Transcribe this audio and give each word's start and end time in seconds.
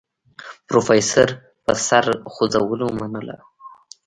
پروفيسر 0.67 1.29
په 1.63 1.73
سر 1.87 2.05
خوځولو 2.31 2.85
ومنله. 2.89 3.35